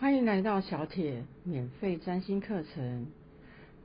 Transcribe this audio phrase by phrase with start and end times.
[0.00, 3.08] 欢迎来到小铁免费占星课程。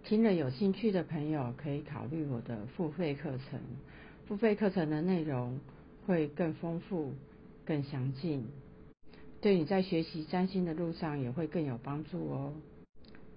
[0.04, 3.60] 听了有兴趣的朋友可以考虑我的付费课程。
[4.28, 5.60] 付费课程的内容
[6.06, 7.14] 会更丰富、
[7.66, 8.46] 更详尽，
[9.42, 12.54] 对你在学习占星的路上也会更有帮助哦。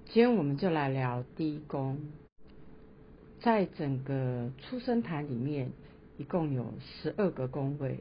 [0.04, 1.98] 今天我们就来聊第一宫。
[3.40, 5.70] 在整个出生盘里面，
[6.18, 8.00] 一共有十二个宫位，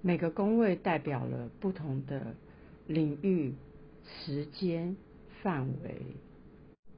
[0.00, 2.36] 每个宫位代表了不同的
[2.86, 3.54] 领域、
[4.04, 4.96] 时间、
[5.42, 6.02] 范围，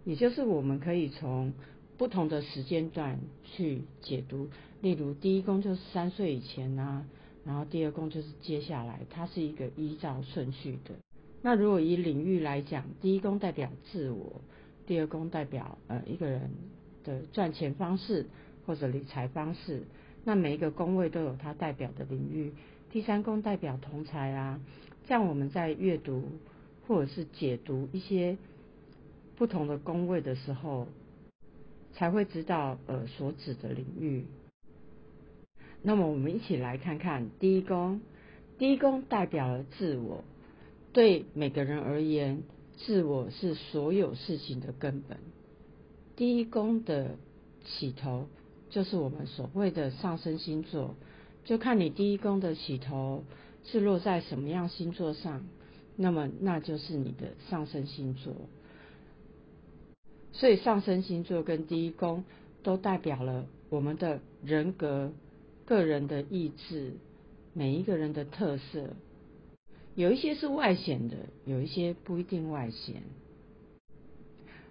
[0.04, 1.52] 也就是我们可以从
[1.96, 4.48] 不同的时间段去解读。
[4.80, 7.04] 例如，第一宫就是三岁以前啊，
[7.44, 10.94] 然后第二宫就是接下来，它是一个依照顺序的。
[11.42, 14.40] 那如果以领域来讲，第一宫代表自我，
[14.86, 16.50] 第二宫代表呃一个人。
[17.04, 18.26] 的赚钱方式
[18.66, 19.84] 或者理财方式，
[20.24, 22.52] 那每一个宫位都有它代表的领域。
[22.90, 24.60] 第三宫代表同财啊，
[25.08, 26.22] 像我们在阅读
[26.86, 28.36] 或者是解读一些
[29.36, 30.86] 不同的宫位的时候，
[31.94, 34.26] 才会知道呃所指的领域。
[35.80, 38.02] 那么我们一起来看看第一宫，
[38.58, 40.24] 第一宫代表了自我，
[40.92, 42.42] 对每个人而言，
[42.76, 45.18] 自我是所有事情的根本。
[46.16, 47.16] 第一宫的
[47.64, 48.26] 起头
[48.68, 50.96] 就是我们所谓的上升星座，
[51.44, 53.24] 就看你第一宫的起头
[53.70, 55.46] 是落在什么样星座上，
[55.96, 58.34] 那么那就是你的上升星座。
[60.32, 62.24] 所以上升星座跟第一宫
[62.62, 65.12] 都代表了我们的人格、
[65.66, 66.94] 个人的意志、
[67.52, 68.90] 每一个人的特色，
[69.94, 73.02] 有一些是外显的，有一些不一定外显。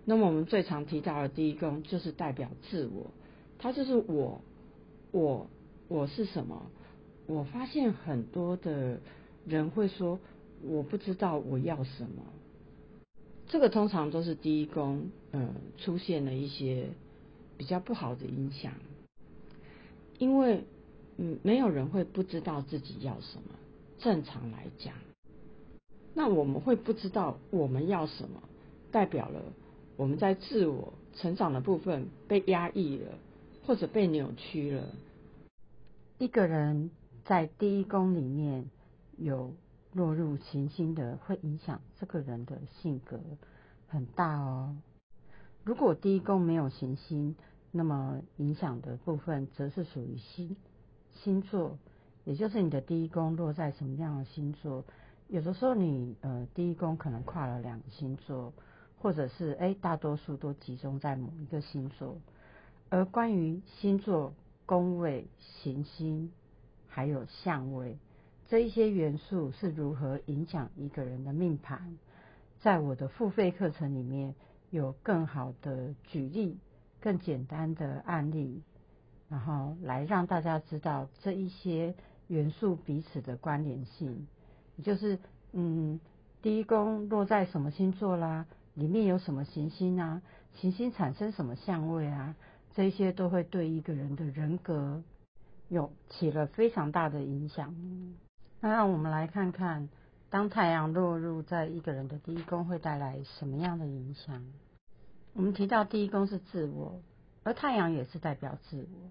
[0.06, 3.12] 那么我们最常提到的第一宫就是代表自我，
[3.59, 4.42] 它就是我，
[5.12, 5.50] 我，
[5.90, 6.72] 我是什么？
[7.28, 9.00] 我发现很多的
[9.45, 10.20] 人会说，
[10.64, 12.23] 我不知道我要什么。
[13.47, 16.88] 这个通常都是第一宫，嗯，出现了一些
[17.58, 18.74] 比较不好的影响，
[20.18, 20.63] 因为，
[21.18, 23.53] 嗯，没有人会不知道自己要什么。
[24.00, 24.94] 正常来讲，
[26.13, 28.41] 那我们会不知道我们要什么，
[28.91, 29.41] 代表了。
[29.96, 33.18] 我们在自我成长的部分被压抑了，
[33.66, 34.84] 或者被扭曲了。
[36.19, 36.91] 一个人
[37.27, 38.69] 在第一宫里面
[39.17, 39.53] 有
[39.93, 43.19] 落入行星的，会影响这个人的性格
[43.88, 44.77] 很大哦。
[45.63, 47.35] 如果第一宫没有行星，
[47.71, 50.55] 那么影响的部分则是属于星
[51.11, 51.77] 星座，
[52.23, 54.85] 也就是你的第一宫落在什么样的星座。
[55.27, 58.53] 有的时候你呃第一宫可能跨了两个星座。
[58.99, 62.17] 或者是哎，大多数都集中在某一个星座。
[62.89, 64.33] 而关于星座、
[64.65, 66.31] 宫位、行星，
[66.97, 67.96] 还有相位
[68.47, 71.96] 这一些元素是如何影响一个人的命盘，
[72.59, 74.34] 在我的付费课程里面
[74.72, 76.57] 有更好的举例、
[77.00, 78.63] 更简单的案例，
[79.30, 81.94] 然后来让大家知道这一些
[82.30, 84.25] 元素彼此的关联性，
[84.84, 85.19] 就是
[85.52, 86.00] 嗯，
[86.41, 88.47] 第一宫落在什么星座啦？
[88.74, 90.24] 里面有什么行星啊？
[90.56, 92.36] 行星产生什么相位啊？
[92.74, 95.03] 这一些都会对一个人的人格
[95.69, 97.75] 有起了非常大的影响。
[98.59, 99.89] 那让我们来看看，
[100.29, 104.44] 当太阳落入在一个人的第一宫会带来什么样的影响？
[105.33, 107.00] 我们提到第一宫是自我，
[107.44, 109.09] 而太阳也是代表自我，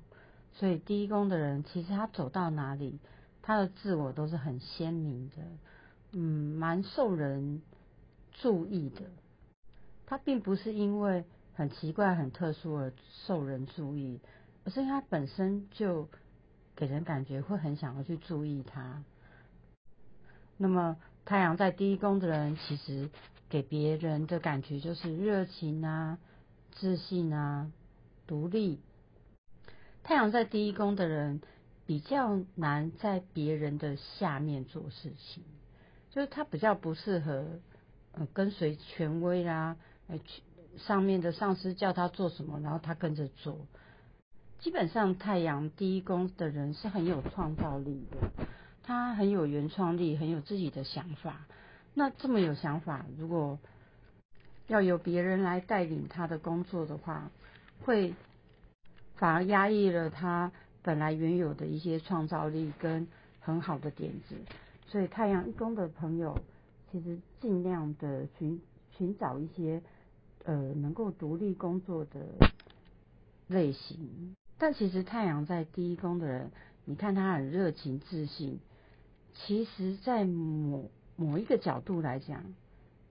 [0.52, 2.98] 所以第一宫的人其实他走到哪里，
[3.42, 5.36] 他的自我都是很鲜明的，
[6.12, 7.62] 嗯，蛮受人
[8.32, 9.02] 注意的。
[10.06, 11.24] 他并不是因为
[11.54, 12.92] 很奇怪、很特殊而
[13.26, 14.20] 受人注意，
[14.64, 16.08] 而是因为他本身就
[16.76, 19.02] 给人感觉会很想要去注意他。
[20.58, 23.10] 那么太阳在第一宫的人，其实
[23.48, 26.18] 给别人的感觉就是热情啊、
[26.72, 27.72] 自信啊、
[28.26, 28.80] 独立。
[30.04, 31.40] 太阳在第一宫的人
[31.86, 35.42] 比较难在别人的下面做事情，
[36.10, 37.58] 就是他比较不适合
[38.12, 39.76] 呃跟随权威啦。
[40.78, 43.66] 上面的上司叫他做什么，然后他跟着做。
[44.60, 48.46] 基本上，太阳第一宫的人是很有创造力的，
[48.82, 51.46] 他很有原创力，很有自己的想法。
[51.94, 53.58] 那这么有想法，如果
[54.66, 57.30] 要由别人来带领他的工作的话，
[57.84, 58.14] 会
[59.14, 60.50] 反而压抑了他
[60.82, 63.06] 本来原有的一些创造力跟
[63.40, 64.36] 很好的点子。
[64.88, 66.38] 所以，太阳一宫的朋友，
[66.90, 68.60] 其实尽量的寻
[68.96, 69.82] 寻找一些。
[70.48, 72.20] 呃，能够独立工作的
[73.48, 76.50] 类型，但其实太阳在第一宫的人，
[76.84, 78.58] 你看他很热情、自信，
[79.34, 82.42] 其实，在某某一个角度来讲，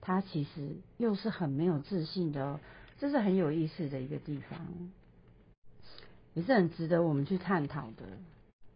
[0.02, 2.60] 他其实又是很没有自信的哦，
[3.00, 4.60] 这是很有意思的一个地方，
[6.34, 8.06] 也是很值得我们去探讨的。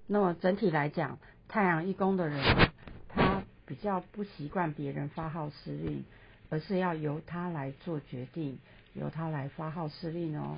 [0.05, 1.17] 那么整体来讲，
[1.47, 2.69] 太阳一宫的人，
[3.07, 6.03] 他比较不习惯别人发号施令，
[6.49, 8.59] 而是要由他来做决定，
[8.93, 10.57] 由他来发号施令哦。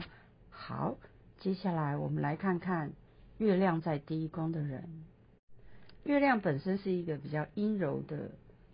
[0.50, 0.96] 好，
[1.42, 2.92] 接下来我们来看看
[3.40, 5.04] 月亮在第一宫的人。
[6.04, 8.30] 月亮本身是一个比较阴柔的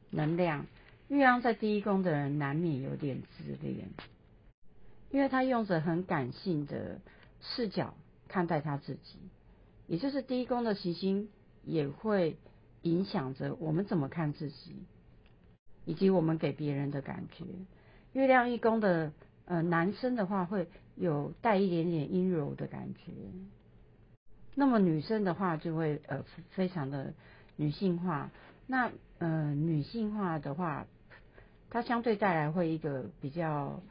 [0.10, 0.66] 能量，
[1.08, 3.88] 月亮在第一宫的人难免有点自恋，
[5.12, 7.00] 因为他用着很感性的
[7.40, 7.94] 视角
[8.28, 9.18] 看待他自己。
[9.88, 11.30] 也就是第一宫的行星
[11.64, 12.36] 也会
[12.82, 14.76] 影响着我们怎么看自己，
[15.86, 17.46] 以及我们给别人的感觉。
[18.12, 19.14] 月亮一宫的
[19.46, 20.68] 呃男生的话，会
[20.98, 23.14] 有带一点点阴柔的感觉。
[24.56, 27.14] 那么女生的话，就会呃非常的
[27.56, 28.30] 女性化。
[28.66, 30.86] 那呃女性化的话，
[31.70, 33.82] 它相对带来会一个比较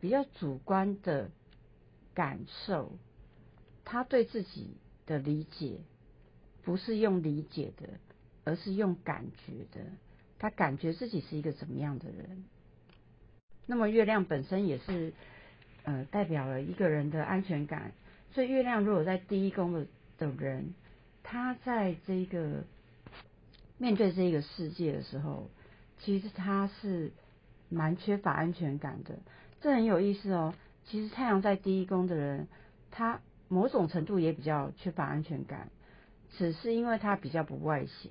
[0.00, 1.30] 比较主观的
[2.14, 2.92] 感受，
[3.84, 4.76] 她对自己。
[5.06, 5.80] 的理解
[6.62, 7.90] 不是用理解的，
[8.44, 9.84] 而是用感觉的。
[10.38, 12.46] 她感觉自己是一个怎么样的人？
[13.66, 15.12] 那么月亮本身也是
[15.84, 17.92] 呃代表了一个人的安全感。
[18.32, 19.86] 所以月亮如果在第一宫的
[20.18, 20.74] 的人，
[21.22, 22.64] 他在这个
[23.78, 25.48] 面对这个世界的时候，
[26.00, 27.12] 其实他是
[27.68, 29.18] 蛮缺乏安全感的。
[29.60, 30.52] 这很有意思哦。
[30.86, 32.48] 其实太阳在第一宫的人，
[32.90, 33.20] 他。
[33.46, 35.68] 某种程度也比较缺乏安全感，
[36.32, 38.10] 只是因为他比较不外显，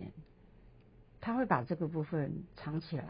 [1.20, 3.06] 他会把这个部分藏起来。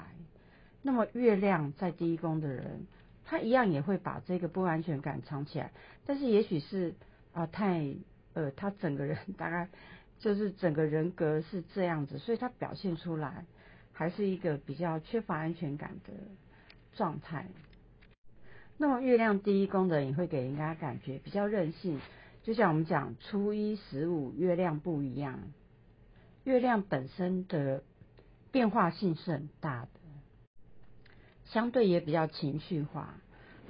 [0.82, 2.88] 那么月亮在第一宫的人，
[3.26, 5.72] 他一样也会把这个不安全感藏起来，
[6.06, 6.94] 但是也许是
[7.34, 7.96] 啊太
[8.34, 9.70] 呃他整个人大概
[10.20, 13.46] 就是整个人格是这样子，所以他表现出来
[13.92, 16.14] 还是一个比较缺乏安全感的
[16.96, 17.48] 状态。
[18.78, 22.00] 那么月亮第一宫的人也会给人家感觉比较任性。
[22.44, 25.40] 就像我们讲初一十五月亮不一样，
[26.44, 27.84] 月亮本身的
[28.52, 29.88] 变化性是很大的，
[31.54, 33.14] 相对也比较情绪化。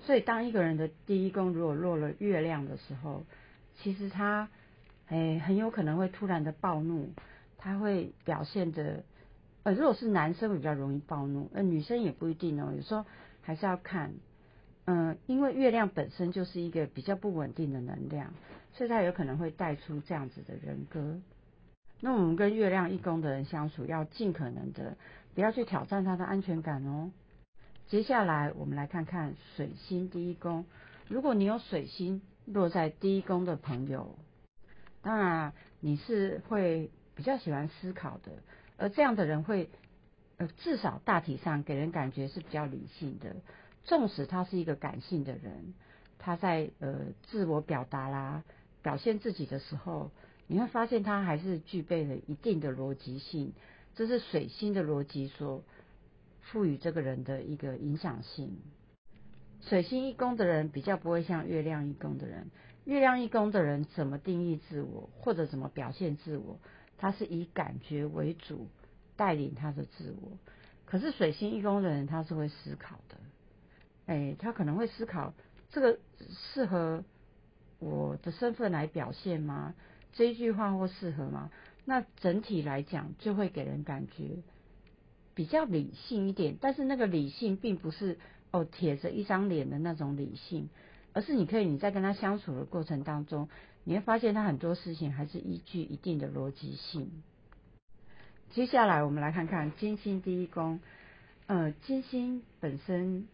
[0.01, 3.23] 所以当一个人的第一宫如果落了月亮的时候，
[3.77, 4.49] 其实他
[5.07, 7.13] 哎很有可能会突然的暴怒，
[7.57, 9.03] 他会表现的
[9.63, 13.05] 呃，如果是男生会比较容易暴怒，呃女生也不一定哦，有时候
[13.41, 14.13] 还是要看。
[14.85, 18.33] 嗯，因为月亮本身就是一个比较不稳定的能量，
[18.73, 21.21] 所以它有可能会带出这样子的人格。
[22.01, 24.97] 那我们跟月亮一宫的人相处，要尽可能的
[25.33, 27.11] 不要去挑战他的安全感哦。
[27.87, 30.65] 接下来我们来看看水星第一宫，
[31.07, 34.17] 如果你有水星落在第一宫的朋友，
[35.01, 38.31] 当然你是会比较喜欢思考的，
[38.77, 39.69] 而这样的人会
[40.37, 43.35] 呃至少大体上给人感觉是比较理性的。
[43.83, 45.73] 纵使他是一个感性的人，
[46.17, 48.43] 他在呃自我表达啦、
[48.81, 50.09] 表现自己的时候，
[50.47, 53.53] 你会发现他还是具备了一定的逻辑性。
[53.95, 55.61] 这是水星的逻辑所
[56.43, 58.57] 赋予这个人的一个影响性。
[59.61, 62.51] 水星一宫的人比较不会像月亮一宫的人，
[62.85, 66.59] 月亮一宫的人怎么定义自我或者怎么表现自我，
[66.97, 68.67] 他是以感觉为主
[69.15, 70.37] 带领他的自我。
[70.85, 73.17] 可是水星一宫的人他是会思考的。
[74.05, 75.33] 哎，他可能会思考
[75.71, 75.97] 这个
[76.29, 77.05] 适合
[77.79, 79.73] 我的身份来表现吗？
[80.11, 81.49] 这一句话或适合吗？
[81.85, 84.43] 那整体来讲，就会给人感觉
[85.35, 86.57] 比较理性一点。
[86.59, 88.17] 但是那个理性并不是
[88.51, 90.69] 哦铁着一张脸的那种理性，
[91.13, 93.49] 而是你可以你在跟他相处的过程当中，
[93.83, 97.11] 你会发现他很多事情还是依据一定的逻辑性。
[98.51, 100.79] 接下来我们来看看金星第一宫，
[101.47, 103.27] 呃，金星本身。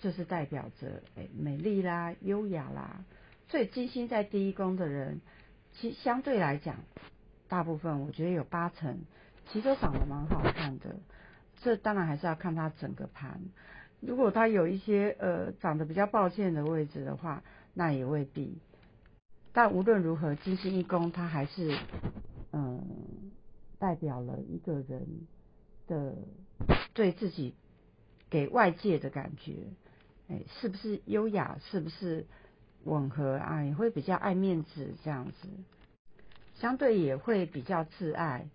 [0.00, 3.04] 就是代表着诶美丽啦、优雅啦，
[3.48, 5.20] 所以金星在第一宫的人，
[5.74, 6.74] 其相对来讲，
[7.46, 8.98] 大部分我觉得有八成，
[9.48, 10.96] 其实都长得蛮好看的。
[11.60, 13.40] 这当然还是要看他整个盘，
[14.00, 18.58] 如果他有一些呃长得比较抱歉的位置的话，那也未必。
[19.52, 21.76] 但无论如何，金星一宫它还是
[22.52, 22.82] 嗯
[23.78, 25.06] 代表了一个人
[25.86, 26.16] 的
[26.94, 27.54] 对自己
[28.30, 29.52] 给外界的感觉。
[30.28, 31.58] 哎，是不是优雅？
[31.70, 32.26] 是不是
[32.84, 33.62] 吻合啊？
[33.62, 35.48] 也会比较爱面子这样子，
[36.54, 38.48] 相对也会比较自爱。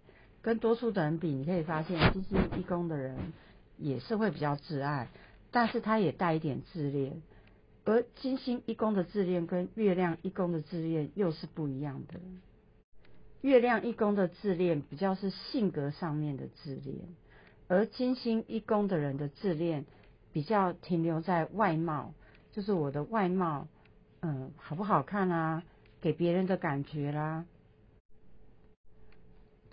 [0.48, 3.18] 跟多数的人比，你可以发现金星一宫的人
[3.78, 5.10] 也是会比较自爱，
[5.52, 7.22] 但是他也带一点自恋。
[7.84, 12.22] 而金星一宫的自恋跟月亮一宫的自恋又是不一样的。
[13.42, 16.96] 月亮一宫的自恋比较是性格上面的自恋，
[17.68, 19.86] 而金星一宫的人的自恋
[20.32, 22.14] 比较停留在外貌，
[22.54, 23.68] 就是我的外貌，
[24.22, 25.62] 嗯，好不好看啊？
[26.00, 27.44] 给别人的感觉啦。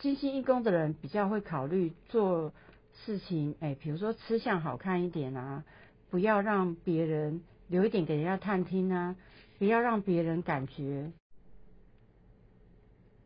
[0.04, 2.52] 金星一宫的人比较会考虑做
[3.06, 5.64] 事情，哎，比如说吃相好看一点啊，
[6.10, 9.16] 不要让别人留一点给人家探听啊，
[9.58, 11.10] 不要让别人感觉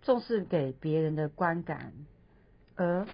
[0.03, 1.93] 重视给别人的观感，
[2.77, 3.05] 而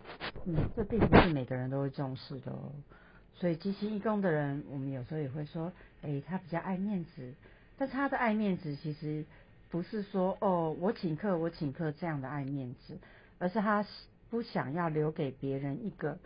[0.44, 2.70] 嗯，这并不是每个人都会重视的哦。
[3.32, 7.32] 所以金星一宫的人，我们有时候也会说，哎，他比较爱面子，
[7.78, 9.24] 但他的爱面子其实
[9.70, 12.98] 不是说哦，我请客，我请客这样的爱面子。
[13.38, 13.86] 而是他
[14.30, 16.18] 不想要留给别人一个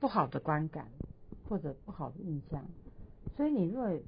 [0.00, 0.86] 不好的观感
[1.48, 2.64] 或者不好的印象，
[3.36, 3.98] 所以你如果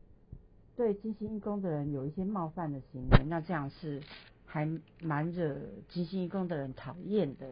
[0.76, 4.02] 对金星一宫的人有一些冒犯的行为，那这样是
[4.46, 4.68] 还
[5.00, 5.56] 蛮惹
[5.88, 7.50] 金星一宫的人讨厌的，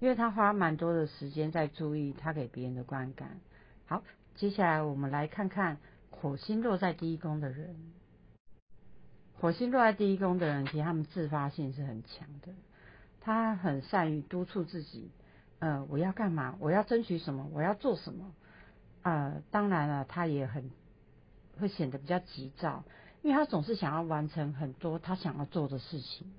[0.00, 3.40] 因为他花蛮多的时间在注意他给别人的观感。
[3.86, 4.02] 好，
[4.34, 5.78] 接下来我们来看看
[6.10, 7.76] 火星落在第一宫的人，
[9.38, 12.52] 火星落在第一宫的人，其实他们自发性是很强的。
[13.24, 15.10] 他很善于督促自己，
[15.60, 16.56] 呃，我要干嘛？
[16.58, 17.48] 我要争取什么？
[17.52, 18.32] 我要做什么？
[19.02, 20.70] 呃，当然了，他也很
[21.60, 22.82] 会显得比较急躁，
[23.22, 26.32] 因为他总是想要完成很多他想要做的事情。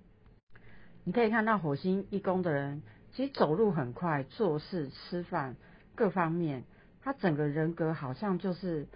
[1.05, 2.81] 你可以看到火星一宫的人，
[3.13, 5.55] 其实走路很快，做事、吃饭
[5.95, 6.63] 各方面，
[7.01, 8.87] 他整个人格好像就是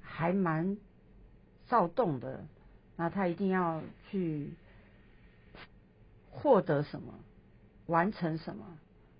[0.00, 0.76] 还蛮
[1.66, 2.44] 躁动的。
[2.96, 3.80] 那他一定要
[4.10, 4.52] 去
[6.30, 7.14] 获得什么？
[7.88, 8.64] 完成什么，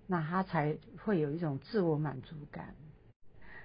[0.05, 2.75] 那他才会有一种自我满足感。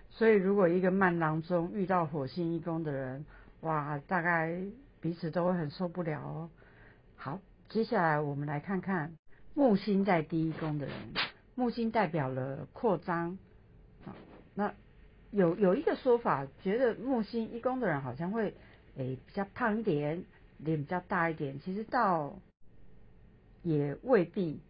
[0.09, 3.27] 所以，如果一个慢郎中遇到火星一宫的人，
[3.61, 4.63] 哇，大概
[5.01, 6.51] 彼此都会很受不了哦。
[7.17, 9.15] 好，接下来我们来看看
[9.53, 10.95] 木星在第一宫的人。
[11.55, 13.39] 木星代表了扩张。
[14.05, 14.15] 好，
[14.55, 14.73] 那
[15.31, 18.55] 有有一个说法，觉得木星一宫的人好像会
[18.97, 20.25] 诶比较胖一点，
[20.59, 21.61] 脸比较大一点。
[21.61, 22.39] 其实倒
[23.63, 24.61] 也未必。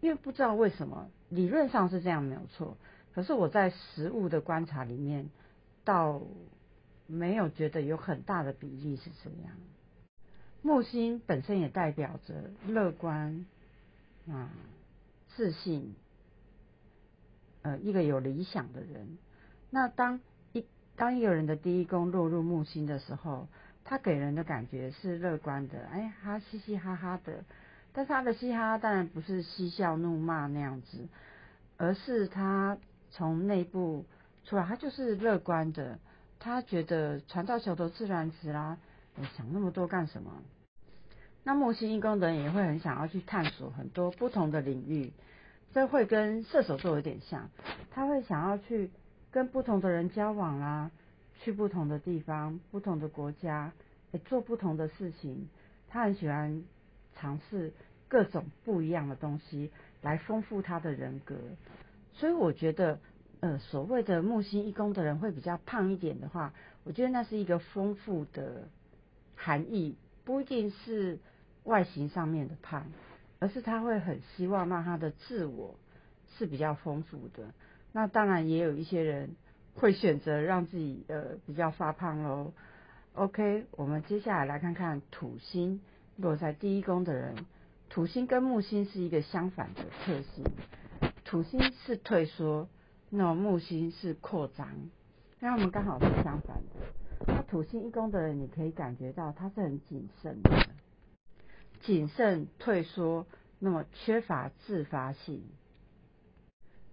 [0.00, 2.76] 因为不知道为什么，理论上是这样没有错，
[3.14, 5.30] 可是我在实物的观察里面，
[5.84, 6.22] 倒
[7.06, 9.56] 没有觉得有很大的比例是这样。
[10.62, 13.46] 木星本身也代表着乐观
[14.28, 14.50] 啊、
[15.34, 15.94] 自信，
[17.62, 19.16] 呃，一个有理想的人。
[19.70, 20.20] 那当
[20.52, 23.48] 一当一个人的第一宫落入木星的时候，
[23.84, 27.44] 他给人的感觉是乐观的，哎，他嘻嘻哈哈的。
[27.96, 31.08] 但是他的嘻哈当然不是嬉笑怒骂那样子，
[31.78, 32.76] 而是他
[33.10, 34.04] 从内部
[34.44, 35.98] 出来，他就是乐观的。
[36.38, 38.76] 他觉得船到桥头自然直啦，
[39.14, 40.30] 你想那么多干什么？
[41.42, 45.10] 那木星一宫的人也会很想要去探索很多不同的领域，
[45.72, 47.48] 这会跟射手座有点像。
[47.92, 48.90] 他会想要去
[49.30, 50.90] 跟不同的人交往啦，
[51.40, 53.72] 去不同的地方、不同的国家，
[54.26, 55.48] 做不同的事情。
[55.88, 56.62] 他很喜欢
[57.18, 57.72] 尝试。
[58.08, 59.70] 各种不一样的东西
[60.02, 61.34] 来丰富他的人格，
[62.12, 63.00] 所以我觉得，
[63.40, 66.52] 呃，所谓的木星一宫的人会比较胖一点的话，
[66.84, 68.68] 我觉得那是一个丰富的
[69.34, 71.18] 含义，不一定是
[71.64, 72.86] 外形上面的胖，
[73.40, 75.74] 而是他会很希望让他的自我
[76.38, 77.52] 是比较丰富的。
[77.92, 79.34] 那当然也有一些人
[79.74, 82.52] 会选择让自己呃比较发胖喽。
[83.14, 85.80] OK，我们接下来来看看土星
[86.16, 87.34] 落在第一宫的人。
[87.88, 90.44] 土星跟木星是一个相反的特性，
[91.24, 92.68] 土星是退缩，
[93.08, 94.68] 那木星是扩张，
[95.40, 97.26] 那我们刚好是相反的。
[97.26, 100.68] 那土星一宫的人，你可以感觉到他是很谨慎的，
[101.80, 103.26] 谨慎退缩，
[103.58, 105.42] 那么缺乏自发性。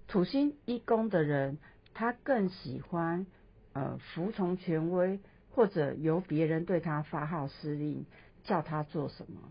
[0.08, 1.58] 土星一宫的人，
[1.94, 3.26] 他更喜欢
[3.74, 5.20] 呃服从权威，
[5.52, 8.06] 或者由别人对他发号施令，
[8.44, 9.42] 叫他做什么。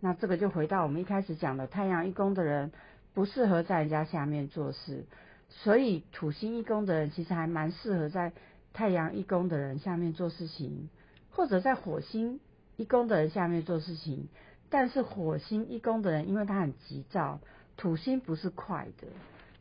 [0.00, 2.72] 那这个就回到我们一开始讲的，太阳一宫的人
[3.14, 5.04] 不适合在人家下面做事，
[5.48, 8.32] 所以土星一宫的人其实还蛮适合在
[8.72, 10.88] 太阳一宫的人下面做事情，
[11.30, 12.38] 或者在火星
[12.76, 14.28] 一宫的人下面做事情。
[14.70, 17.40] 但是火星一宫的人，因为他很急躁，
[17.78, 19.08] 土星不是快的，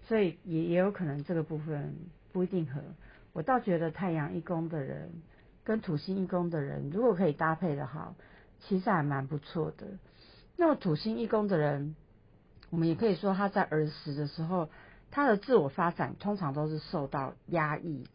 [0.05, 1.95] 所以也也有可能这个部分
[2.33, 2.81] 不一定合。
[3.31, 5.09] 我倒觉得太阳一宫的人
[5.63, 8.15] 跟土星一宫的人，如果可以搭配的好，
[8.59, 9.87] 其实还蛮不错的。
[10.57, 11.95] 那么土星一宫的人，
[12.71, 14.69] 我们也可以说他在儿时的时候，
[15.11, 18.09] 他的自我发展通常都是受到压抑的，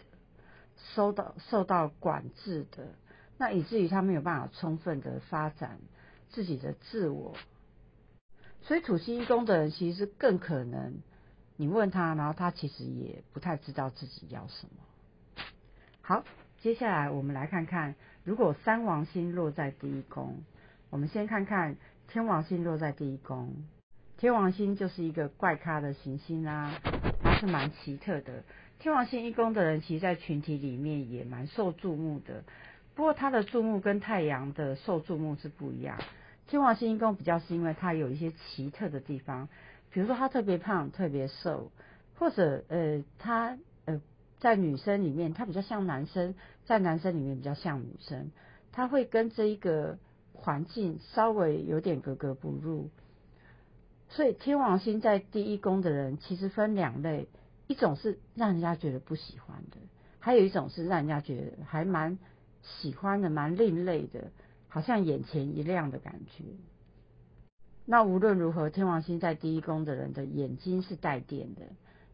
[0.94, 2.88] 受到受到管制的，
[3.38, 5.78] 那以至于他没有办法充分的发展
[6.30, 7.36] 自己的自我。
[8.62, 10.98] 所以土星一宫的人其实更可能
[11.56, 15.44] 你问他，然后他其实也不太知道自己要什么。
[16.00, 16.24] 好，
[16.60, 17.94] 接下来我们来看看，
[18.24, 20.42] 如果三王星落在第一宫，
[20.90, 21.76] 我们先看看
[22.08, 23.54] 天王星落在第一宫。
[24.18, 26.78] 天王星就是一个怪咖的行星啊，
[27.22, 28.44] 它是蛮奇特的。
[28.78, 32.44] 天王星一宫的人，其实，在群体里面也蛮受注目的。
[32.94, 35.98] 不过，他的注目跟太阳的受注目是不一样。
[36.48, 39.48] 天王星一宫比较是因为他有一些奇特的地方，
[39.90, 41.72] 比如说他特别胖、特别瘦，
[42.18, 43.56] 或者呃，他
[43.86, 44.00] 呃
[44.38, 48.30] 在女生里面他比较像男生，在男生里面比较像女生，
[48.72, 49.98] 他会跟这一个
[50.42, 52.90] 环境稍微有点格格不入。
[54.10, 57.28] 所以天王星在第一宫的人，其实分两类，
[57.66, 59.78] 一种是让人家觉得不喜欢的，
[60.20, 62.18] 还有一种是让人家觉得还蛮。
[62.80, 64.30] 喜欢的蛮另类的，
[64.68, 66.44] 好像眼前一亮的感觉。
[67.84, 71.62] 那无论如何，天王星在第一宫的人的眼睛是带电的，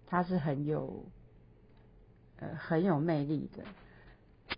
[0.07, 1.05] 他是很有
[2.39, 4.57] 呃很有魅力的。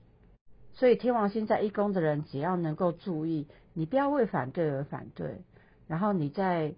[0.75, 5.43] 所以天王星在一宫的人，只要能够注意，你不要为反对而反对，
[5.87, 6.75] 然后你在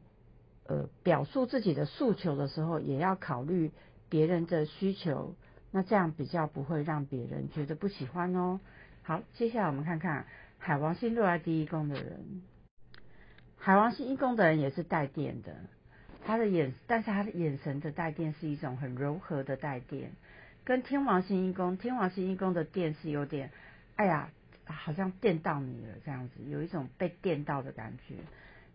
[0.67, 3.71] 呃表述自己的诉求的时候，也要考虑
[4.09, 5.35] 别人的需求，
[5.71, 8.61] 那这样比较不会让别人觉得不喜欢哦。
[9.03, 10.27] 好，接下来我们看看
[10.59, 12.43] 海王星落在第一宫的人。
[13.57, 15.57] 海王星一宫的人也是带电的，
[16.25, 20.13] 他的眼，但是他的眼神的带电是一种很柔和的带电，
[20.65, 23.51] 跟天王星一宫，天王星一宫的电是有点，
[23.97, 24.31] 哎呀，
[24.73, 28.17] 好像电到你了这样子，有一种被电到的感觉。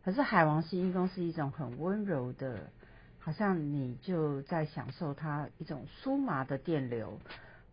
[0.03, 2.71] 可是海王星一宫是一种很温柔的，
[3.19, 7.19] 好像你就在享受它一种酥麻的电流。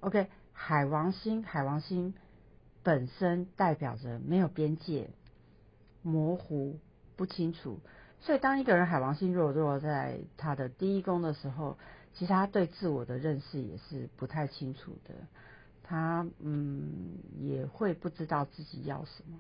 [0.01, 2.15] OK，海王星，海王星。
[2.83, 5.09] 本身代表着没有边界、
[6.03, 6.79] 模糊、
[7.17, 7.81] 不清楚，
[8.21, 11.79] 所以当一个人海王星弱弱在他的第一宫的时候，
[12.13, 15.15] 其实他对自我的认识也是不太清楚的。
[15.85, 19.39] 他嗯也会不知道自己要什么，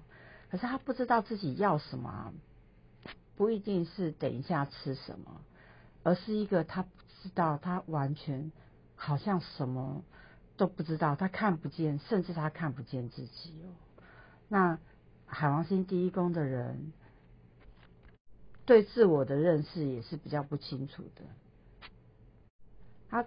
[0.48, 2.32] 可是他不知道自己要什么，
[3.34, 5.40] 不一定是等一下吃什么，
[6.04, 6.88] 而是一个他不
[7.22, 8.52] 知道，他完全
[8.94, 10.04] 好像什么。
[10.56, 13.74] 都不知道，他看不见，甚至他看不见自己哦。
[14.46, 14.78] 那
[15.26, 16.92] 海王星第一宫的人，
[18.64, 21.22] 对自我的认识也是比较不清楚的。
[23.08, 23.26] 他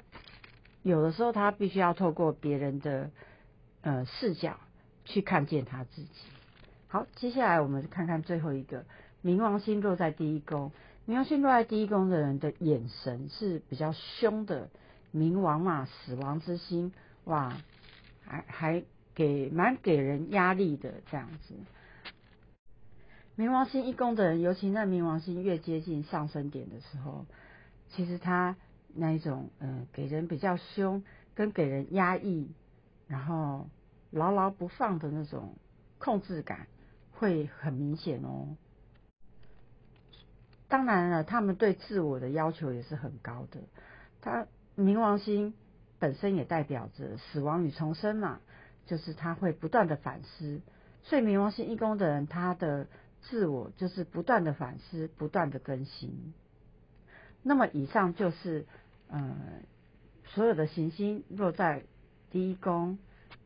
[0.88, 3.12] 有的时候他必须要透过别人的
[3.82, 4.58] 呃视角
[5.04, 6.10] 去看见他自己。
[6.88, 8.86] 好，接下来我们看看最后一个
[9.22, 10.72] 冥王星落在第一宫。
[11.06, 14.70] 冥王星落在第一宫的人的眼神是比较凶的，
[15.14, 16.94] 冥王嘛，死亡之星。
[17.26, 17.58] 哇，
[18.26, 21.54] 还还给蛮给人压力的这样子。
[23.38, 27.26] 冥王星一宫的人，尤其在冥王星越接近上升点的时候，
[27.90, 28.56] 其实他
[28.94, 31.04] 那一种嗯，给人比较凶，
[31.36, 32.52] 跟给人压抑，
[33.08, 33.68] 然后
[34.12, 35.56] 牢牢不放的那种
[35.98, 36.68] 控制感，
[37.14, 38.56] 会很明显哦。
[40.68, 43.62] 当然了，他们对自我的要求也是很高的。
[44.22, 44.48] 他
[44.78, 45.54] 冥王星。
[46.00, 48.40] 本身也代表着死亡与重生嘛，
[48.86, 50.62] 就是他会不断的反思，
[51.02, 52.86] 所以冥王星一宫的人，他的
[53.24, 56.36] 自我就是不断的反思，不断的更新。
[57.48, 58.66] 那么以上就是
[59.08, 59.36] 呃
[60.26, 61.84] 所有的行星落在
[62.30, 62.98] 第一宫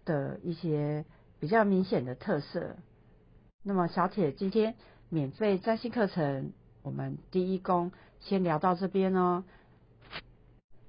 [0.04, 1.06] 的一些
[1.40, 2.76] 比较明显的特色。
[3.64, 4.76] 那么小铁今天
[5.10, 9.44] 免费占星课程，我们第一宫先聊到这边哦，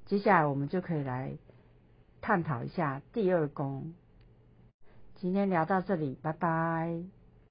[0.06, 1.36] 接下来我们就可以来。
[2.24, 3.94] 探讨一下第二宫。
[5.16, 7.21] 今天聊到这里，拜拜。